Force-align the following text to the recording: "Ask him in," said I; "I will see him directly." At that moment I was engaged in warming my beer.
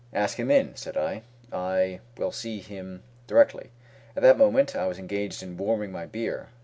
"Ask 0.13 0.39
him 0.39 0.49
in," 0.49 0.75
said 0.75 0.97
I; 0.97 1.21
"I 1.53 1.99
will 2.17 2.31
see 2.31 2.57
him 2.57 3.03
directly." 3.27 3.69
At 4.15 4.23
that 4.23 4.35
moment 4.39 4.75
I 4.75 4.87
was 4.87 4.97
engaged 4.97 5.43
in 5.43 5.57
warming 5.57 5.91
my 5.91 6.07
beer. 6.07 6.47